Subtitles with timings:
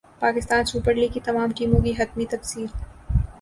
[0.21, 2.65] Pakistan super league کی تمام ٹیموں کی حتمی تفصیل